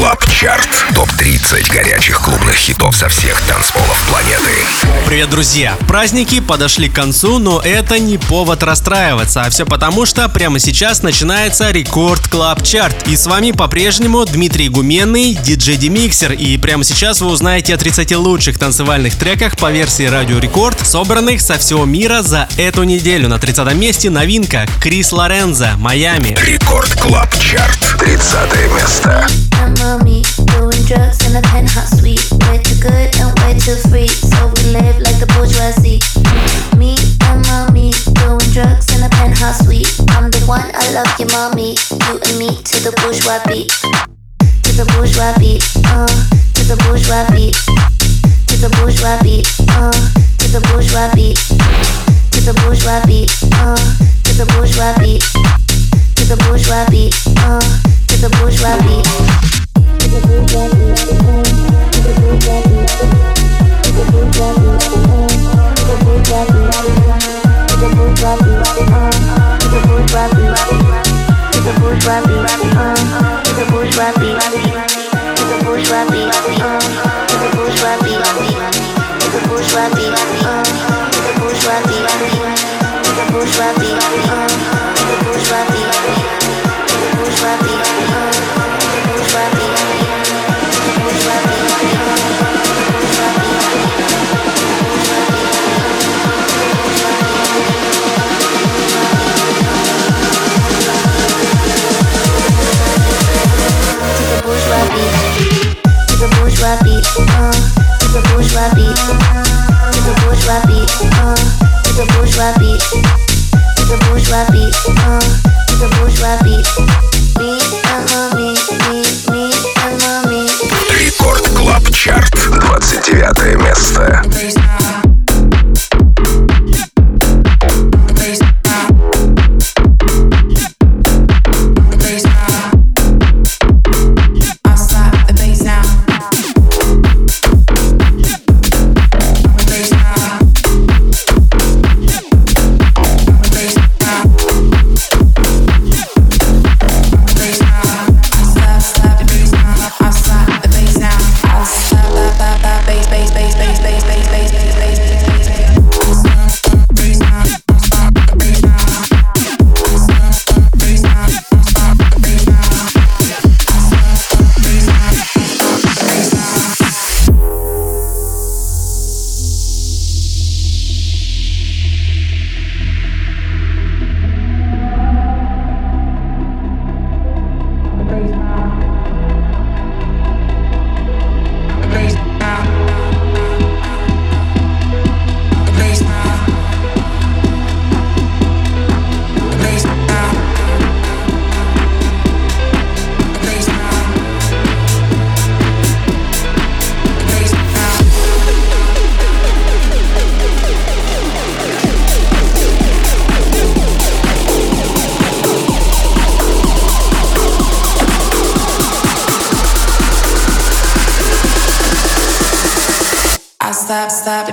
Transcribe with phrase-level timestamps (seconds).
[0.00, 0.86] Club Chart.
[0.94, 4.52] Топ-30 горячих клубных хитов со всех танцполов планеты.
[5.04, 5.76] Привет, друзья!
[5.86, 11.02] Праздники подошли к концу, но это не повод расстраиваться, а все потому, что прямо сейчас
[11.02, 13.06] начинается Record Club Chart.
[13.06, 16.32] И с вами по-прежнему Дмитрий Гуменный, диджей Demixer.
[16.32, 21.42] И прямо сейчас вы узнаете о 30 лучших танцевальных треках по версии Радио Рекорд, собранных
[21.42, 23.28] со всего мира за эту неделю.
[23.28, 26.34] На 30 месте новинка Chris Lorenzo, Miami.
[26.42, 27.98] Record Club Chart.
[27.98, 29.28] 30 место.
[29.80, 30.29] mommy doing
[30.90, 32.18] drugs in a penthouse suite.
[32.50, 36.02] Way too good and way too free, so we live like the bourgeoisie.
[36.74, 36.98] Me
[37.30, 39.86] and mommy doing drugs in a penthouse suite.
[40.18, 41.78] I'm the one, I love you, mommy.
[42.10, 43.70] You and me to the bourgeois beat,
[44.66, 45.62] to the bourgeois beat,
[45.94, 46.10] uh,
[46.58, 47.54] to the bourgeois beat,
[48.50, 49.46] to the bourgeois beat,
[49.78, 51.38] uh, to the bourgeois beat,
[52.34, 53.30] to the bourgeois beat,
[53.62, 53.78] uh,
[54.26, 55.22] to the bourgeois beat,
[56.18, 57.14] to the bourgeois beat,
[57.46, 57.62] uh,
[58.10, 59.59] to the bourgeois beat
[71.80, 74.38] bourgeois beat, uh, the bourgeois beat,
[75.36, 76.99] the bourgeois beat, uh.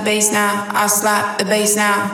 [0.08, 0.66] Bass now.
[0.72, 2.10] I slap the bass now.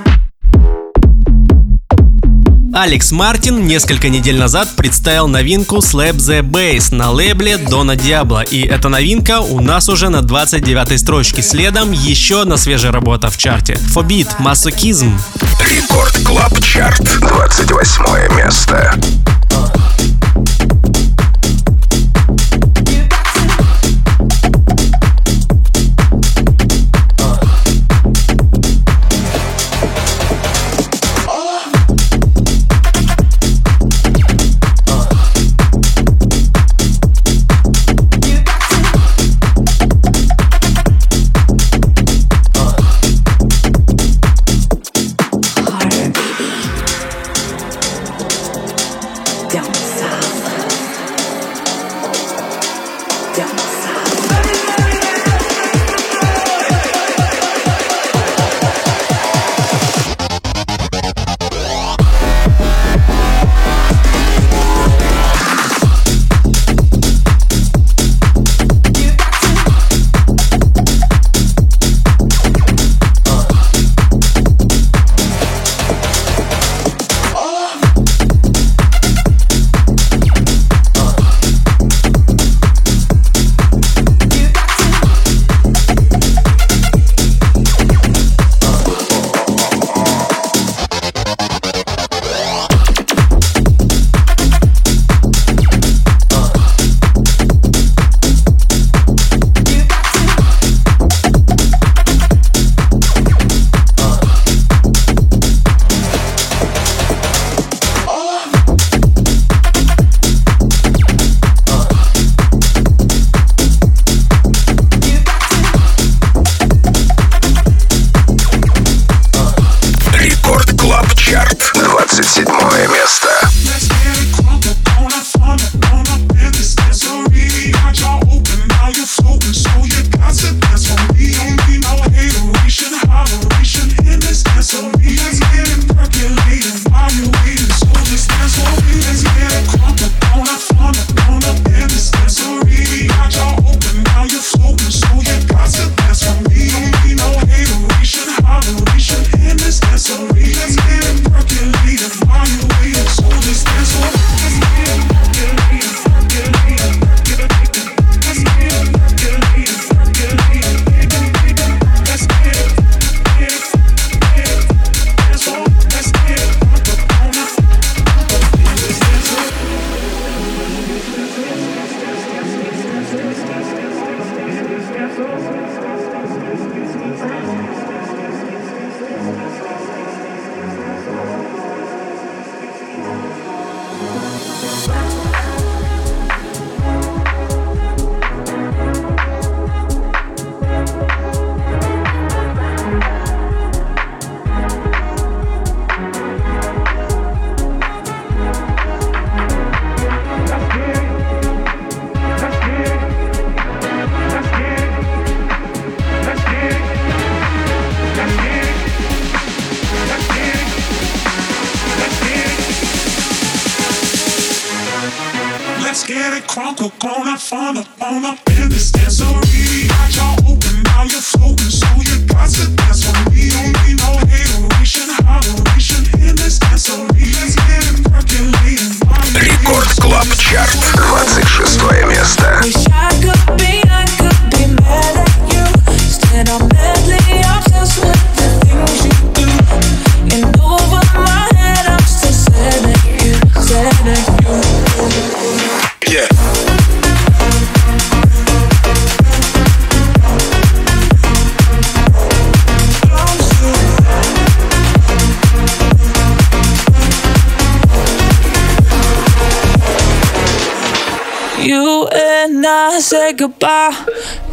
[2.76, 8.42] Алекс Мартин несколько недель назад представил новинку Slap the Bass на лейбле Дона Диабло.
[8.42, 11.40] И эта новинка у нас уже на 29 строчке.
[11.40, 13.76] Следом еще одна свежая работа в чарте.
[13.76, 15.16] Фобит, Masochism.
[15.60, 17.20] Record Club Chart.
[17.20, 18.98] 28 место.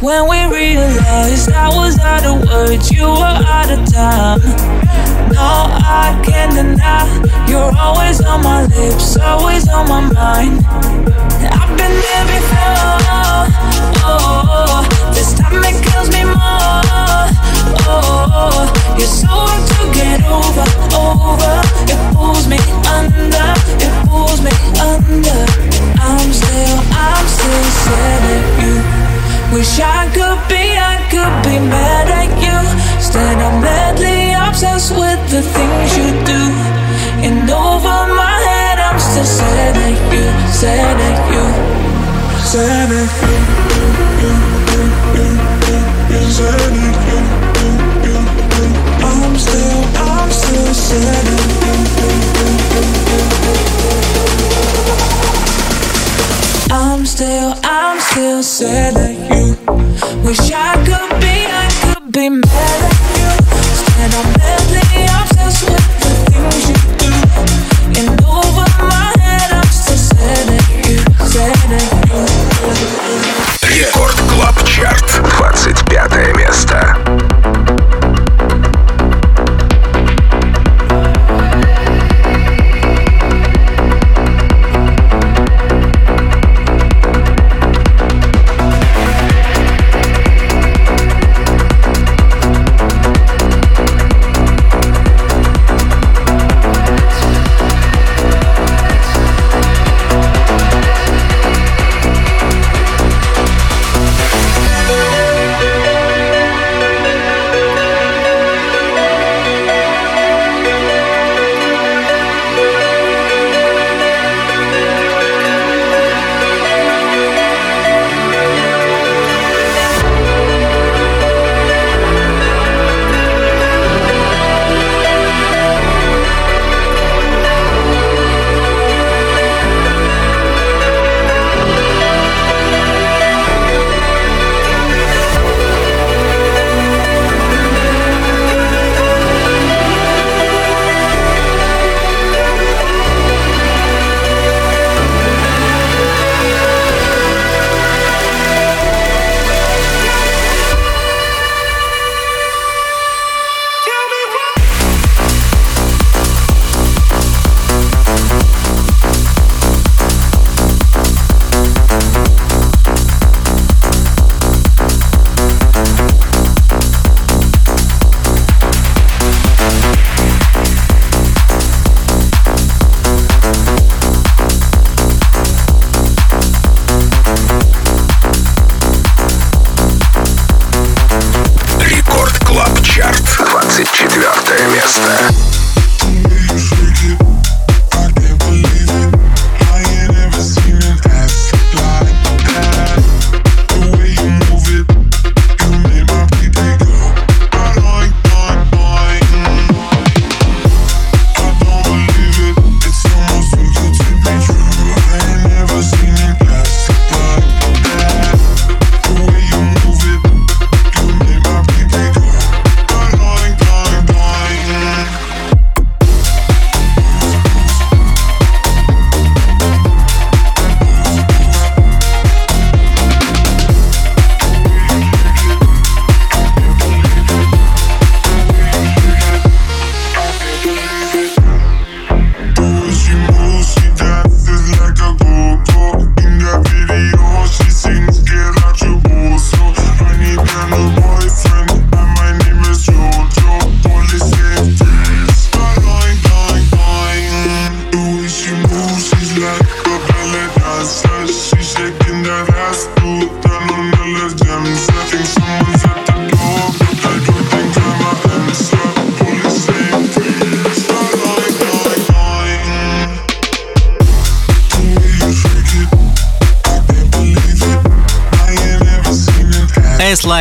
[0.02, 4.81] When we realized I was out of words, you were out of time.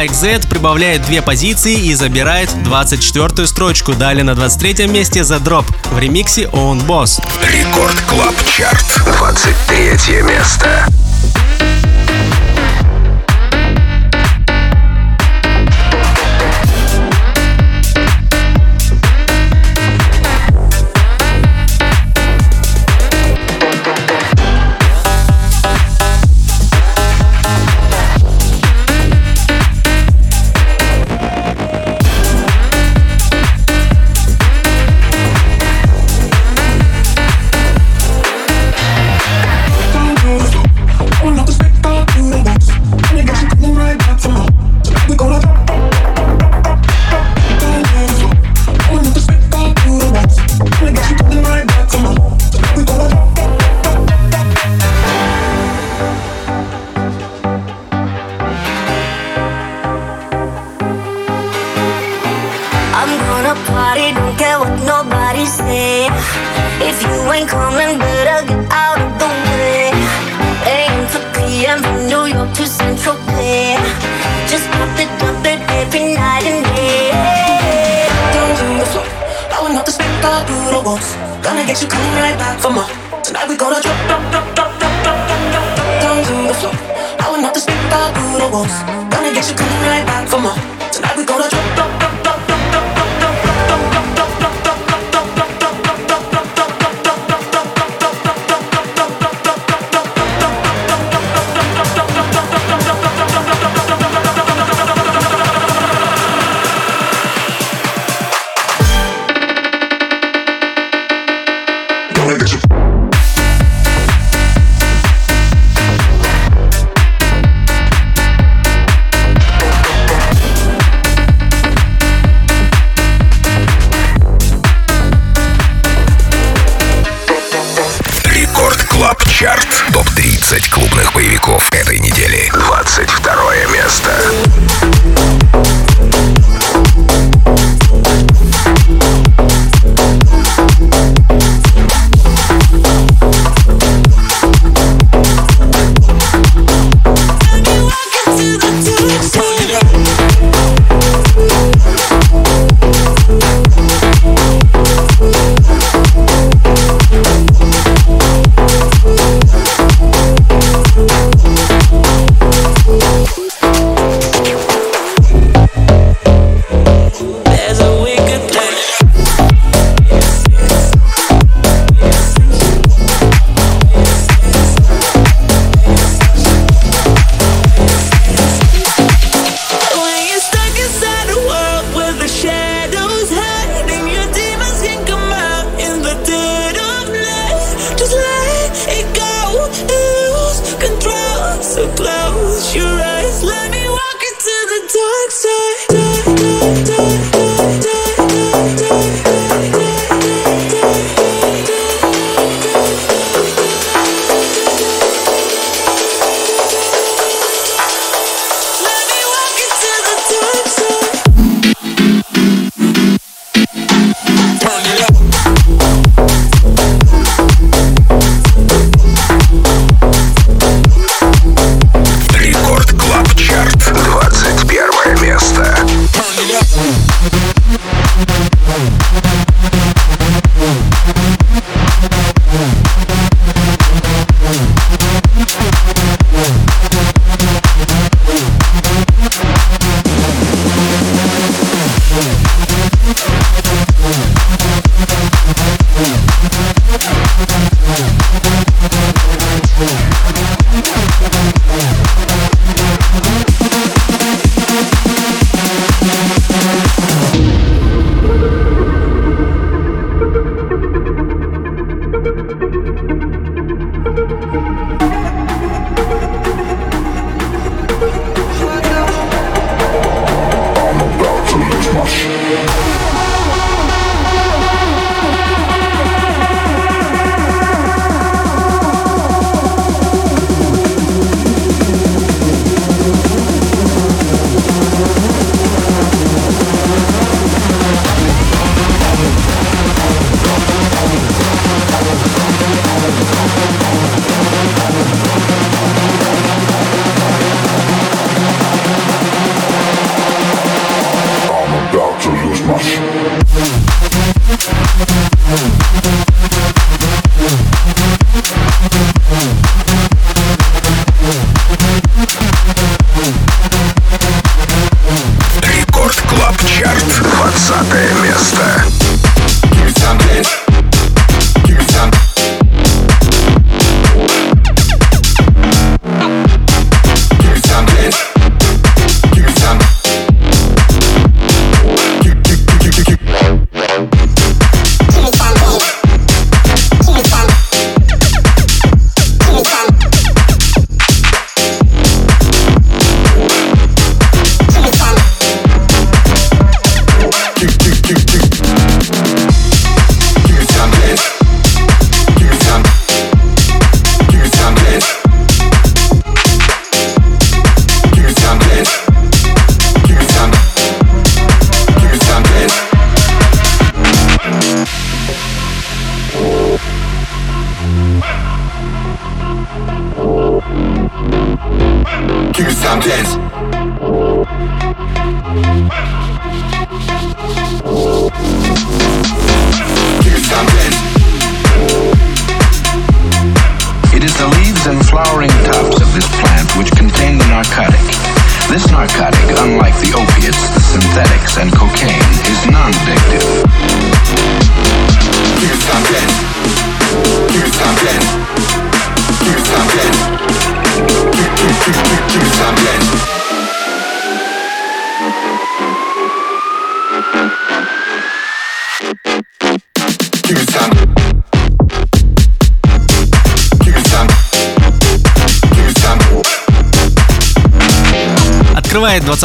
[0.01, 3.93] AXZ прибавляет две позиции и забирает 24-ю строчку.
[3.93, 7.21] Далее на 23-м месте The Drop в ремиксе Own Boss.
[7.47, 10.87] Record Club Chart, 23 место.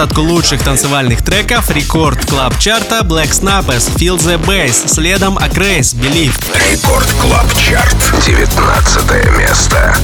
[0.07, 6.35] двадцатку лучших танцевальных треков рекорд клаб чарта Black Snappers Feel the Bass, следом Акрейс Believe.
[6.71, 9.97] Рекорд клаб чарт 19 место.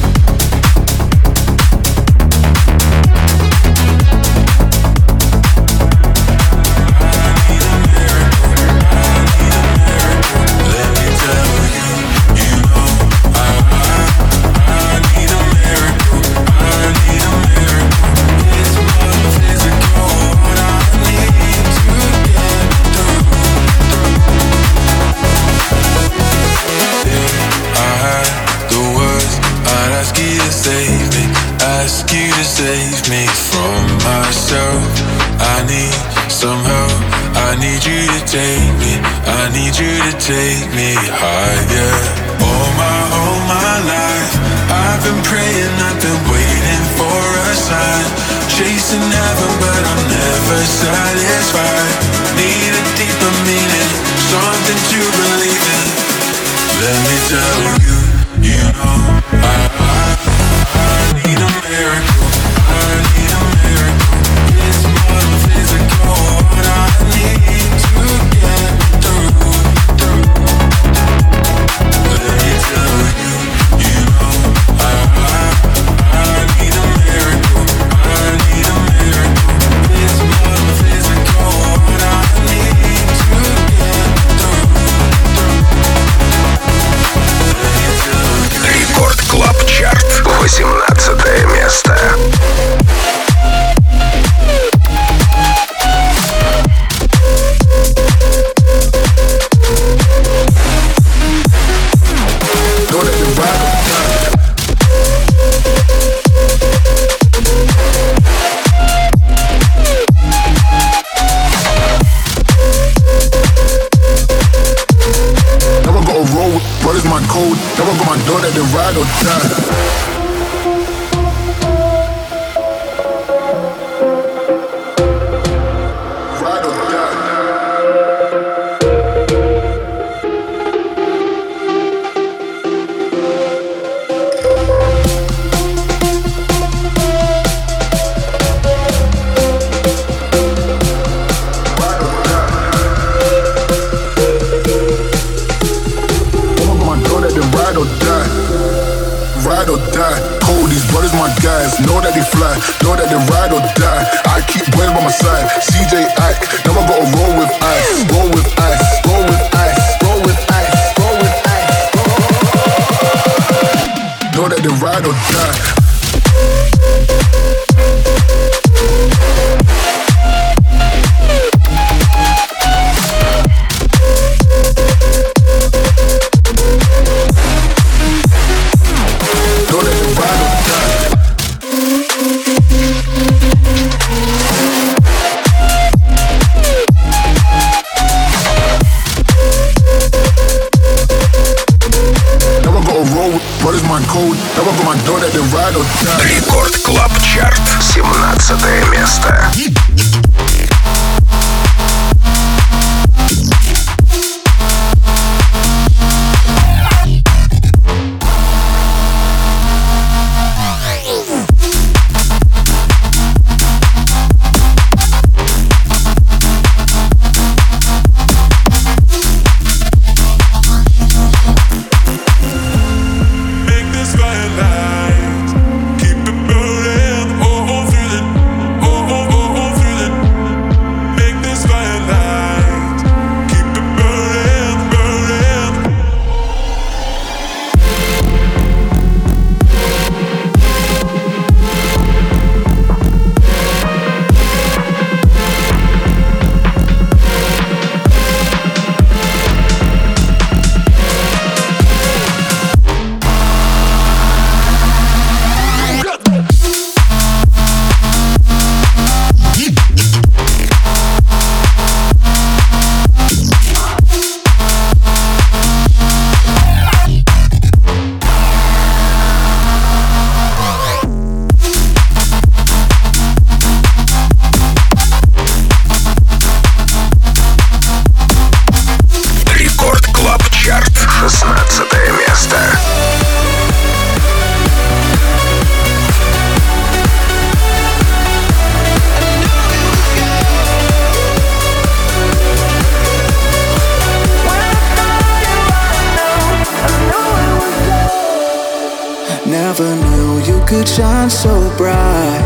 [299.79, 302.43] You'd shine so bright.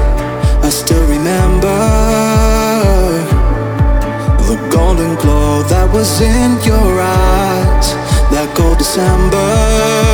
[0.64, 1.78] I still remember
[4.48, 7.94] the golden glow that was in your eyes.
[8.32, 10.07] That cold December.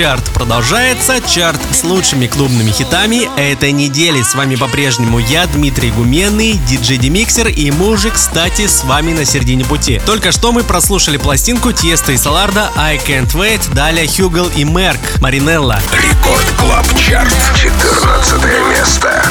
[0.00, 1.20] Чарт продолжается.
[1.20, 4.22] Чарт с лучшими клубными хитами этой недели.
[4.22, 9.66] С вами по-прежнему я, Дмитрий Гуменный, диджей Демиксер, и уже, кстати, с вами на середине
[9.66, 10.00] пути.
[10.06, 15.20] Только что мы прослушали пластинку Тiesto и Соларда I Can't Wait, далее Хьюгл и Мерк,
[15.20, 15.78] Маринелла.
[15.92, 17.36] Рекорд Клаб Чарт.
[17.54, 19.22] 14 место.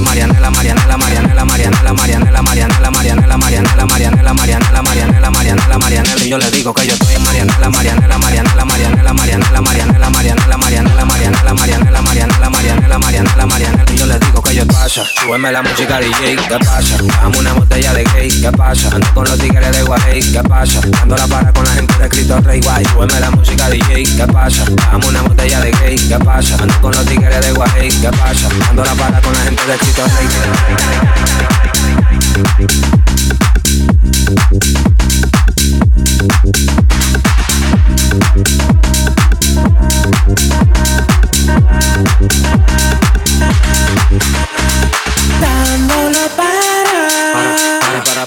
[0.00, 6.28] Marianela, Marianela, Marianela, Marianela, Marianela, Marianela, Marianela, Marianela, Marianela, Marianela, Marianela, Marianela, Marianela, Marianela, y
[6.28, 11.06] yo le digo que yo estoy en Marianela, Marianela, Marianela, Marianela, Marianela, Marianela, Marianela, Marianela,
[11.06, 15.62] Marianela, Marianela, Marianela, Marianela, Marianela, Marianela, y yo le digo que yo pasa, súbeme la
[15.62, 16.96] música DJ, ¿qué pasa?
[17.20, 18.88] Dame una botella de gay, ¿qué pasa?
[18.92, 20.80] Ando con los tigres de Guay, ¿qué pasa?
[20.80, 24.26] Dando la para con la gente de Cristo Rey Guay, súbeme la música DJ, ¿qué
[24.32, 24.64] pasa?
[24.90, 26.56] Dame una botella de gay, ¿qué pasa?
[26.60, 28.48] Ando con los tigres de Guay, ¿qué pasa?
[28.66, 29.89] Dando la para con la gente de Cristo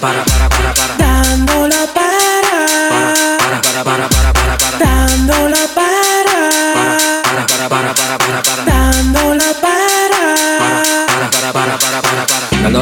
[0.00, 0.33] para.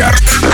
[0.00, 0.49] Чарт.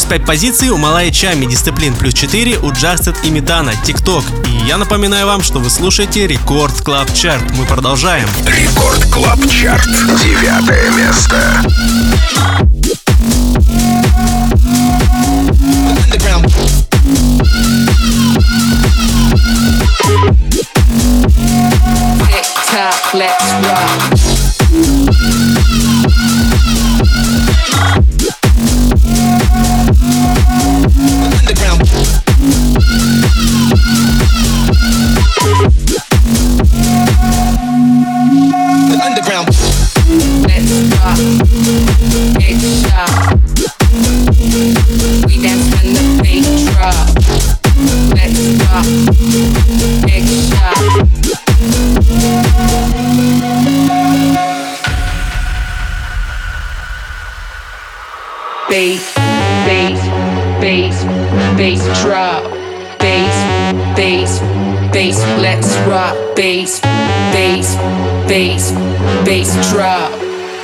[0.00, 4.01] Минус 5 позиций у Malaa и Tchami, Discipline плюс 4 у Джастед и Метана, Tik
[4.01, 4.24] Tok.
[4.46, 7.44] И я напоминаю вам, что вы слушаете Record Club Chart.
[7.58, 8.26] Мы продолжаем.
[8.46, 9.86] Рекорд Клаб Чарт.
[10.22, 11.62] Девятое место.
[23.12, 23.89] Let's rock.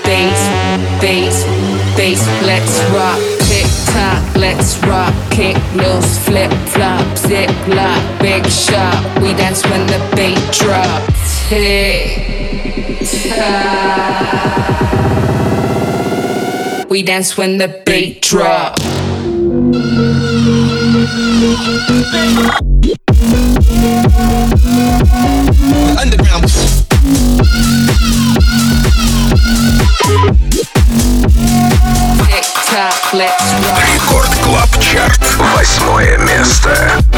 [0.07, 0.41] Bass,
[1.03, 1.45] bass,
[1.97, 2.23] bass.
[2.47, 3.19] Let's rock.
[3.49, 5.13] Tick tock, let's rock.
[5.33, 9.21] Kick loose, flip flop, zip lock, big shot.
[9.21, 11.49] We dance when the beat drops.
[11.49, 13.05] Tick
[13.35, 14.17] tock.
[16.89, 18.79] We dance when the beat drop.
[33.19, 35.19] Рекорд Клаб Чарт.
[35.55, 37.16] Восьмое место.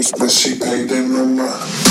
[0.00, 1.89] But she paid them no mind.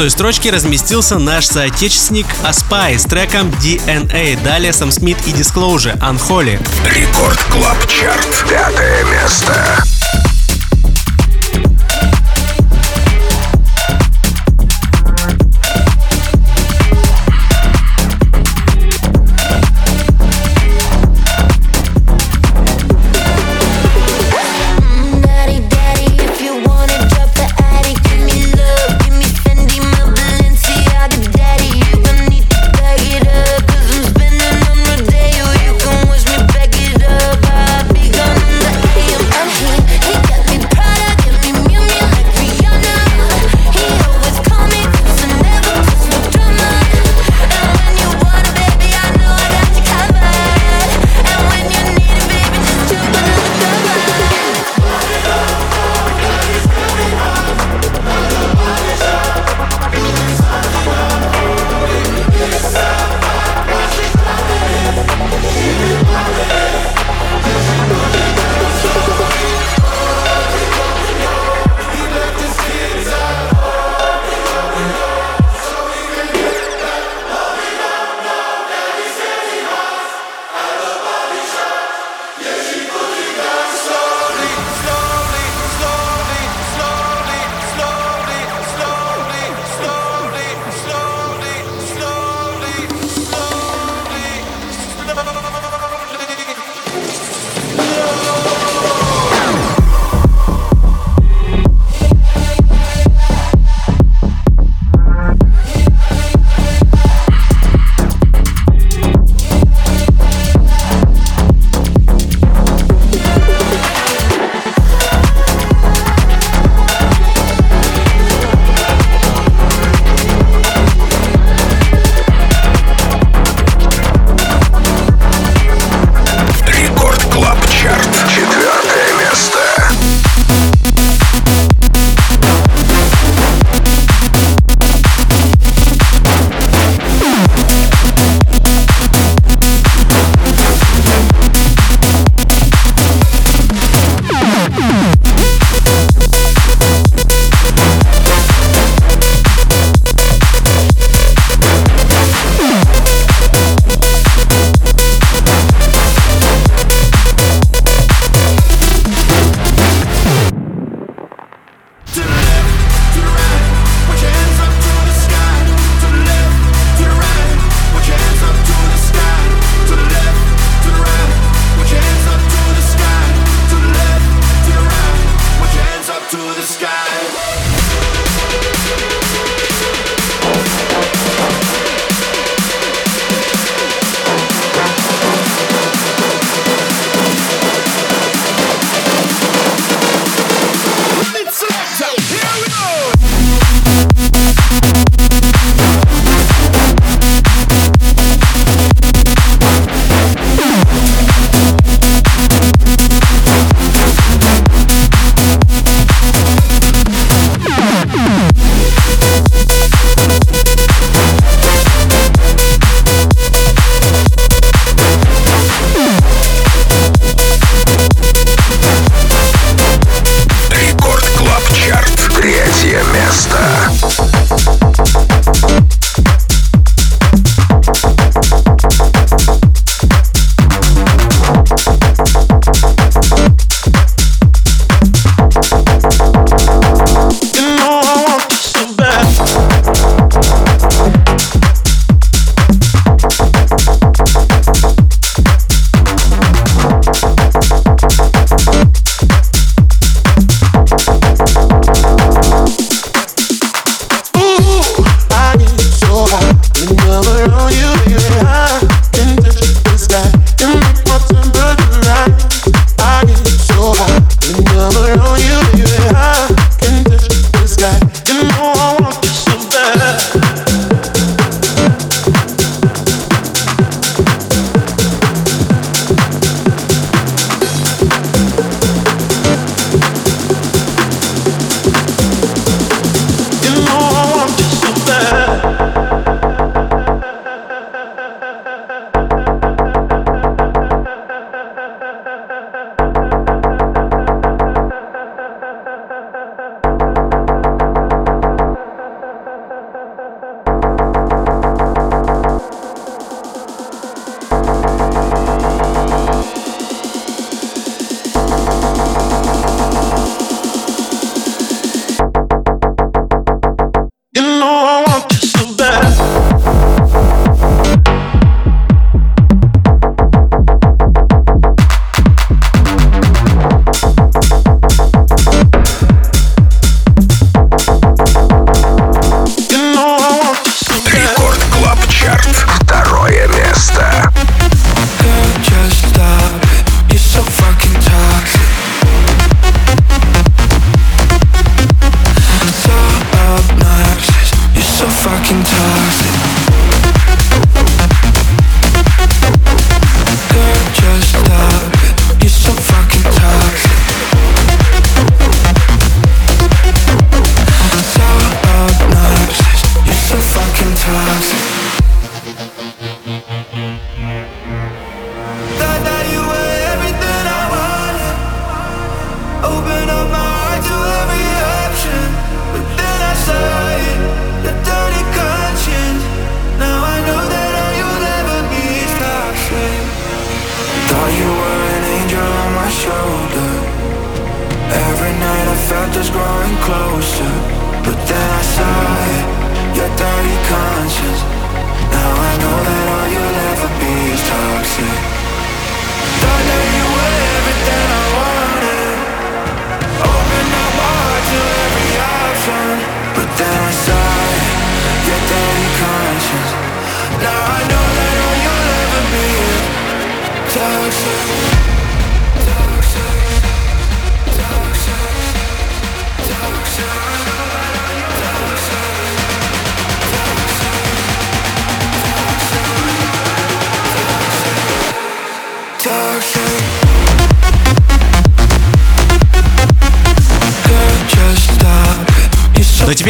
[0.00, 4.42] шестой строчке разместился наш соотечественник Аспай с треком DNA.
[4.42, 6.58] Далее Сам Смит и Disclosure, Unholy.
[6.86, 8.46] Record Club Chart.
[8.48, 9.89] Пятое место.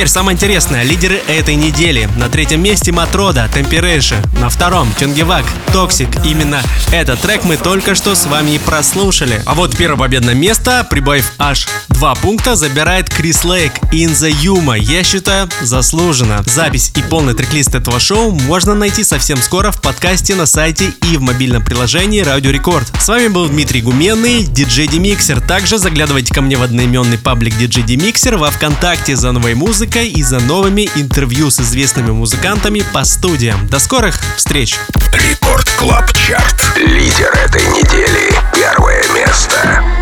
[0.00, 0.82] Теперь самое интересное.
[0.82, 2.08] Лидеры этой недели.
[2.16, 4.16] На третьем месте Matroda, Temperature.
[4.40, 5.44] На втором Tungevaag,
[5.74, 6.08] Toxic.
[6.24, 9.42] Именно этот трек мы только что с вами и прослушали.
[9.44, 14.78] А вот первое победное место, прибавив аж два пункта, забирает Chris Lake In The Yuma.
[14.78, 16.42] Я считаю, заслуженно.
[16.46, 21.18] Запись и полный трек-лист этого шоу можно найти совсем скоро в подкасте на сайте и
[21.18, 22.90] в мобильном приложении Радио Рекорд.
[22.98, 25.42] С вами был Дмитрий Гуменный, диджей Demixer.
[25.42, 30.08] Также заглядывайте ко мне в одноименный паблик диджей Demixer во Вконтакте за новой музыкой музыкой
[30.08, 33.66] и за новыми интервью с известными музыкантами по студиям.
[33.66, 34.78] До скорых встреч!
[35.12, 36.76] Record Club Chart.
[36.76, 38.30] Лидер этой недели.
[38.54, 39.99] Первое место.